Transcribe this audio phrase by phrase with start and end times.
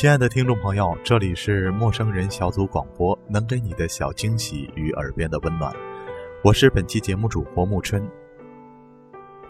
[0.00, 5.74] 亲爱的听众朋友，这里是陌生人小组广播，能给你的小惊喜与耳边的温暖。
[6.44, 8.08] 我是本期节目主播木春。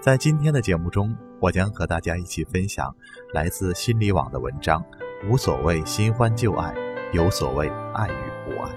[0.00, 2.96] 在今天的节目中，我将和大家一起分享
[3.34, 4.82] 来自心理网的文章：
[5.28, 6.74] 无所谓新欢旧爱，
[7.12, 8.70] 有所谓爱与不爱。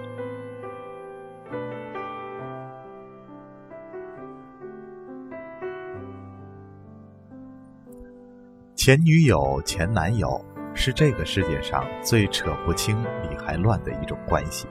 [8.76, 14.68] 前女友、前男友是这个世界上最扯不清理还乱的一种关系。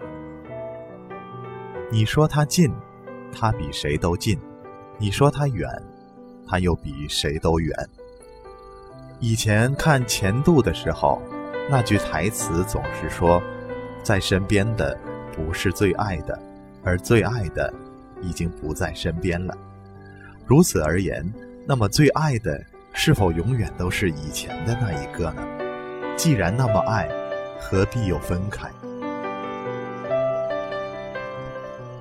[1.91, 2.73] 你说他近，
[3.33, 4.39] 他比谁都近；
[4.99, 5.69] 你说他远，
[6.47, 7.75] 他又比谁都远。
[9.19, 11.21] 以前看《前度》的时候，
[11.69, 13.43] 那句台词总是说
[14.03, 14.99] ：“在身边的
[15.35, 16.39] 不是最爱的，
[16.83, 17.73] 而最爱的
[18.23, 19.57] 已经不在身边了。”
[20.47, 21.25] 如此而言，
[21.67, 22.61] 那么最爱的。
[22.93, 25.60] 是否永远都是以前的那一个呢？
[26.23, 27.09] 既然那么爱，
[27.59, 28.69] 何必又分开？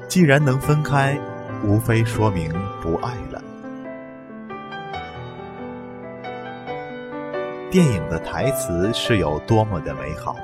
[0.10, 1.18] 既然能分开，
[1.64, 3.42] 无非说明不爱了。
[7.72, 10.36] 电影的台词是有多么的美好，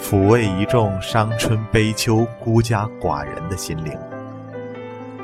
[0.00, 3.98] 抚慰一众伤春悲秋、孤家寡人的心灵。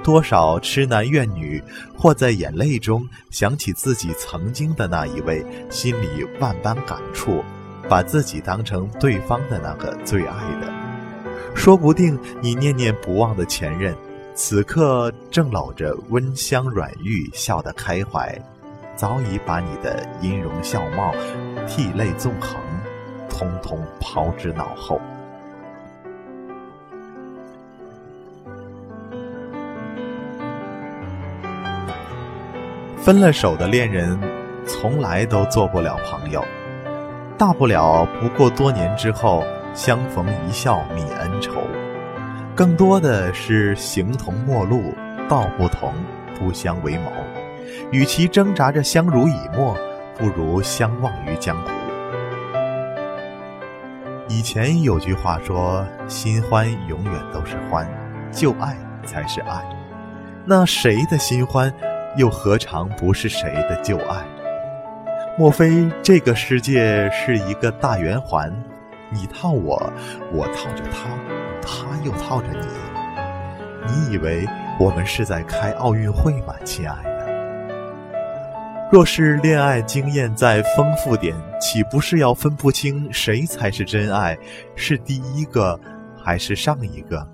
[0.02, 1.62] 多少痴男怨女，
[1.96, 7.44] 或在眼泪中想起自己曾经的那一位，心里万般感触，
[7.88, 10.72] 把自己当成对方的那个最爱的。
[11.54, 13.94] 说不定你念念不忘的前任，
[14.34, 18.38] 此刻正搂着温香软玉，笑得开怀，
[18.94, 21.12] 早已把你的音容笑貌、
[21.66, 22.60] 涕泪纵横，
[23.28, 25.00] 通通抛之脑后。
[33.00, 34.20] 分了手的恋人，
[34.66, 36.44] 从来都做不了朋友，
[37.38, 41.52] 大不了不过多年之后相逢一笑泯恩仇，
[42.52, 44.92] 更多的是形同陌路，
[45.28, 45.94] 道不同
[46.36, 47.12] 不相为谋。
[47.92, 49.76] 与其挣扎着相濡以沫，
[50.16, 51.70] 不如相忘于江湖。
[54.28, 57.88] 以前有句话说：“新欢永远都是欢，
[58.32, 59.62] 旧爱才是爱。”
[60.44, 61.72] 那谁的新欢？
[62.16, 64.26] 又何尝不是谁的旧爱？
[65.38, 68.52] 莫非这个世界是一个大圆环？
[69.12, 69.80] 你套我，
[70.32, 71.16] 我套着他，
[71.62, 72.66] 他又套着你。
[73.86, 74.44] 你以为
[74.80, 78.88] 我们是在开奥运会吗，亲爱的？
[78.90, 84.36] 若是恋爱经验再丰富点，岂不是要分不清谁才是真爱？
[84.74, 85.78] 是第一个，
[86.20, 87.24] 还是上一个？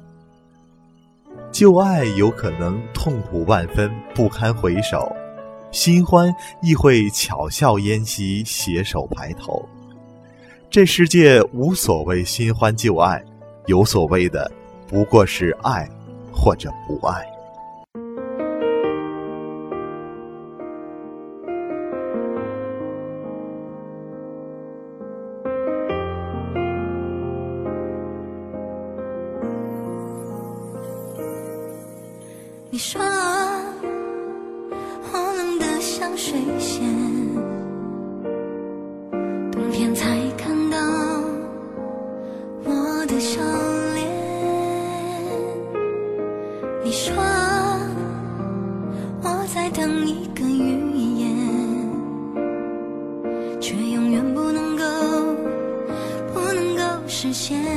[1.51, 5.11] 旧爱有可能痛苦万分，不堪回首；
[5.75, 9.69] 新欢亦会巧笑嫣兮，携手白头。
[10.71, 13.21] 这世界无所谓新欢旧爱，
[13.67, 14.49] 有所谓的
[14.87, 15.89] 不过是爱
[16.33, 17.27] 或者不爱。
[32.71, 33.01] 你说
[36.35, 36.83] 水仙，
[39.53, 40.77] 冬天才看到
[42.65, 43.41] 我的笑
[43.95, 44.05] 脸。
[46.83, 47.15] 你说
[49.23, 50.91] 我在等一个预
[51.21, 51.31] 言，
[53.61, 54.85] 却永远不能够，
[56.35, 57.74] 不能够实现。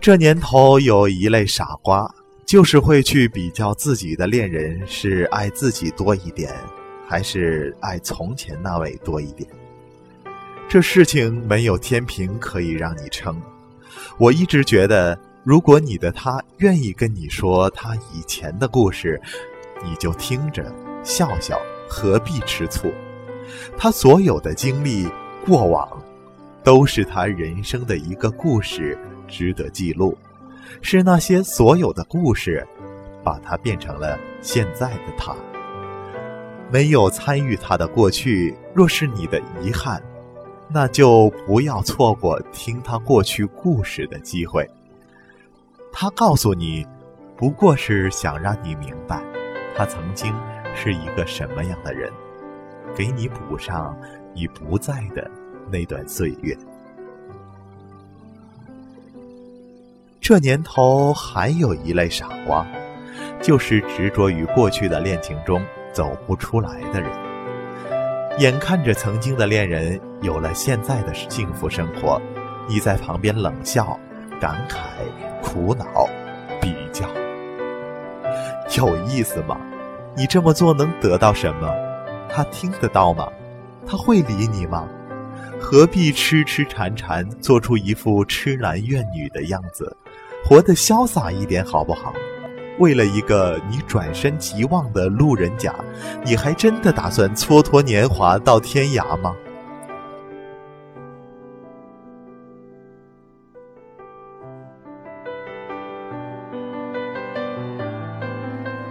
[0.00, 2.10] 这年头有一类傻瓜，
[2.46, 6.50] 就是会去比较自己的恋人是爱自己多一点，
[7.06, 9.46] 还是爱从前那位多一点。
[10.70, 13.38] 这事情没有天平可以让你称。
[14.16, 19.20] 我一直觉得，如果你的他愿意跟你说他以前的故事，
[19.84, 20.64] 你就听着
[21.02, 22.90] 笑笑，何必吃醋？
[23.76, 25.06] 他所有的经历、
[25.44, 25.86] 过往，
[26.62, 28.98] 都是他人生的一个故事。
[29.32, 30.18] 值得记录，
[30.82, 32.66] 是那些所有的故事，
[33.22, 35.32] 把他变成了现在的他。
[36.68, 40.02] 没有参与他的过去，若是你的遗憾，
[40.68, 44.68] 那就不要错过听他过去故事的机会。
[45.92, 46.84] 他告诉你，
[47.36, 49.22] 不过是想让你明白，
[49.76, 50.34] 他曾经
[50.74, 52.12] 是一个什么样的人，
[52.96, 53.96] 给你补上
[54.34, 55.30] 你不在的
[55.70, 56.56] 那段岁月。
[60.20, 62.66] 这年头还有一类傻瓜，
[63.42, 65.60] 就是执着于过去的恋情中
[65.92, 67.10] 走不出来的人。
[68.38, 72.20] 眼看着曾经的恋人有了现在的幸福生活，
[72.68, 73.98] 你在旁边冷笑、
[74.40, 74.76] 感慨、
[75.42, 75.84] 苦恼、
[76.60, 77.08] 比较，
[78.76, 79.58] 有意思吗？
[80.16, 81.68] 你这么做能得到什么？
[82.28, 83.26] 他听得到吗？
[83.86, 84.88] 他会理你吗？
[85.60, 89.94] 何必痴痴缠缠，做出一副痴男怨女的样子？
[90.42, 92.14] 活得潇洒一点好不好？
[92.78, 95.74] 为了一个你转身即忘的路人甲，
[96.24, 99.36] 你还真的打算蹉跎年华到天涯吗？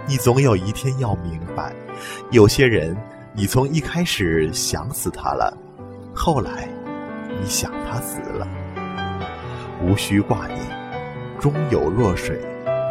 [0.06, 1.74] 你总有一天要明白，
[2.30, 2.96] 有些人，
[3.34, 5.56] 你从一开始想死他了，
[6.22, 6.68] 后来，
[7.40, 8.46] 你想他死了，
[9.82, 10.58] 无需挂念。
[11.40, 12.38] 终有弱水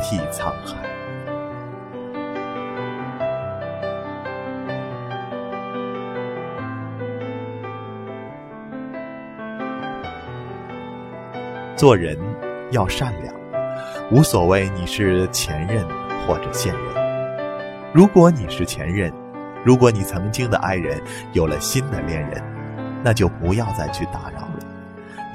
[0.01, 0.75] 替沧海。
[11.75, 12.17] 做人
[12.71, 13.31] 要善良，
[14.09, 15.85] 无所谓你是前任
[16.25, 17.93] 或者现任。
[17.93, 19.13] 如果你是前任，
[19.63, 20.99] 如果你曾经的爱人
[21.33, 22.43] 有了新的恋人，
[23.03, 24.59] 那就不要再去打扰了，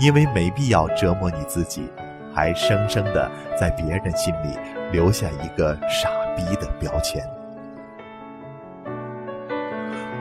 [0.01, 1.91] 因为没必要折磨你自己。
[2.37, 4.59] 还生生的在别人心里
[4.91, 7.25] 留下一个傻逼的标签。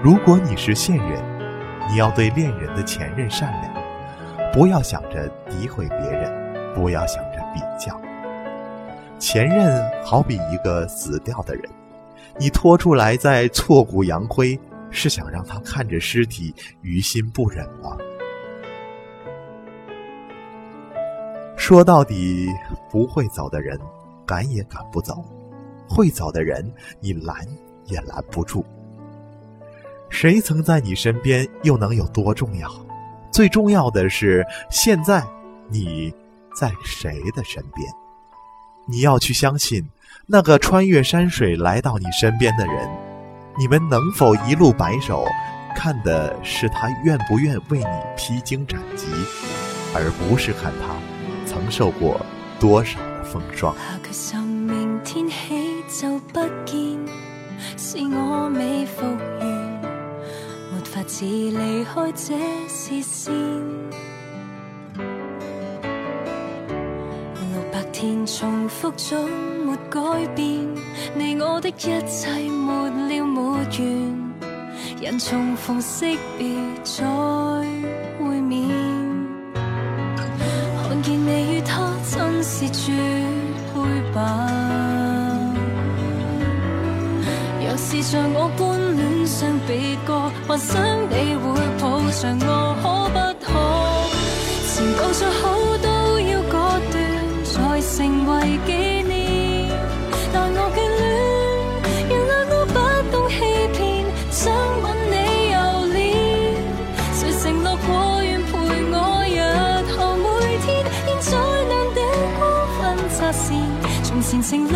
[0.03, 1.19] 如果你是现任，
[1.89, 6.31] 你要对恋人的前任善良，不要想着诋毁别人，
[6.75, 7.99] 不要想着比较。
[9.17, 11.63] 前任好比一个死掉的人，
[12.37, 14.59] 你拖出来再挫骨扬灰，
[14.93, 17.97] 是想让他看着尸体于心不忍吗？
[21.57, 22.47] 说到底，
[22.91, 23.79] 不会走的人，
[24.25, 25.15] 赶也赶不走；
[25.89, 27.35] 会走的人，你拦
[27.85, 28.65] 也拦不住。
[30.09, 32.69] 谁曾在你身边，又能有多重要？
[33.31, 35.23] 最重要的是，现在
[35.69, 36.13] 你
[36.55, 37.87] 在谁的身边？
[38.85, 39.89] 你要去相信，
[40.27, 42.89] 那个穿越山水来到你身边的人，
[43.55, 45.23] 你们能否一路白首，
[45.75, 47.85] 看的是他愿不愿为你
[48.17, 49.05] 披荆斩棘，
[49.93, 50.95] 而不是看他。
[51.45, 52.19] 曾受过
[52.59, 53.75] 多少的风霜？
[53.75, 56.97] 下决心明天起就不见，
[57.77, 59.05] 是我未复
[59.39, 59.47] 原，
[60.71, 62.35] 没法子离开这
[62.67, 63.31] 视线。
[67.35, 69.29] 六百天重复总
[69.93, 69.99] 改
[70.33, 70.67] 变，
[71.15, 71.99] 你我的一切
[72.49, 73.69] 没了没完，
[74.99, 76.47] 人重逢惜别
[76.83, 77.05] 再
[78.17, 78.67] 会面。
[79.53, 82.91] 看见你与他真是绝
[83.71, 83.79] 配
[84.15, 84.49] 吧？
[87.61, 92.83] 若是像我般恋上别个，幻想你会抱上我，可
[93.13, 93.47] 不可？
[94.73, 95.43] 前度再好
[95.83, 96.95] 都要割断，
[97.45, 98.57] 才成为
[114.23, 114.71] 前情侣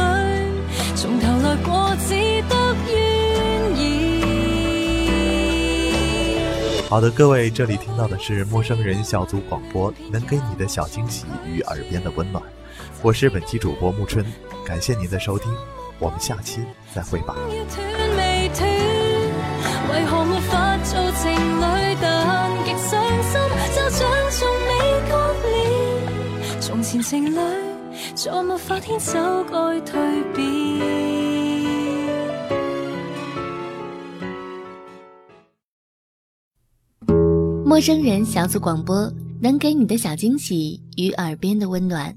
[0.96, 2.14] 从头来过，只
[2.50, 2.96] 得怨
[3.78, 3.88] 言。
[6.90, 12.44] 好的，各位，这里听到的是陌生人小组广播，能给你的小惊喜与耳边的温暖。
[13.02, 14.26] 我是本期主播木春，
[14.66, 15.50] 感谢您的收听，
[15.98, 16.60] 我们下期
[16.94, 17.34] 再会吧。
[19.90, 21.96] 为何没法做情侣？
[22.02, 23.40] 但极伤心，
[23.74, 24.70] 就像从未
[25.10, 25.14] 割
[25.44, 25.48] 裂。
[26.60, 27.40] 从前情侣，
[28.18, 30.48] 再没法牵手该蜕变。
[37.64, 42.12] 陌生人小组广播，能给你的小惊喜与耳边的温暖。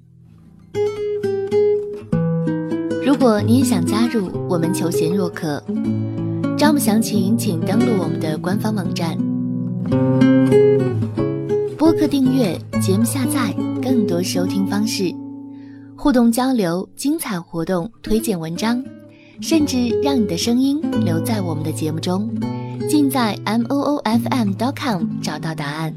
[3.04, 5.62] 如果你也想加入，我们求贤若渴。
[6.56, 9.18] 招募详情，请登录我们的官方网站。
[11.76, 15.14] 播客订阅、节目下载、更多收听方式、
[16.02, 18.82] 互动交流、精彩活动、推荐文章，
[19.42, 22.26] 甚至让你的声音留在我们的节目中，
[22.88, 25.94] 尽在 m o o f m dot com 找到答案。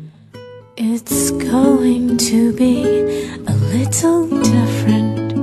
[0.75, 2.83] It's going to be
[3.45, 5.35] a little different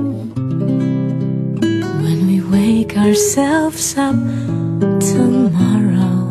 [2.03, 4.15] when we wake ourselves up.
[4.99, 6.21] tomorrow.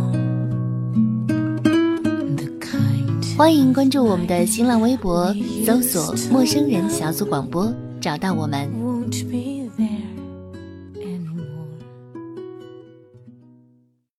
[3.37, 5.35] 欢迎关注我们的新浪微博，
[5.67, 8.69] 搜索“陌生人小组广播”，找到我们。